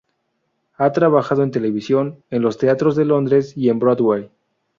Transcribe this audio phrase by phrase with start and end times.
[0.79, 4.31] Ha trabajado en televisión, en los teatros de Londres y en Broadway.